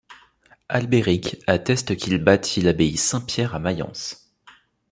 Albéric 0.67 1.37
atteste 1.45 1.95
qu'il 1.95 2.17
bâtit 2.17 2.61
l'abbaye 2.61 2.97
Saint-Pierre 2.97 3.53
à 3.53 3.59
Mayence. 3.59 4.33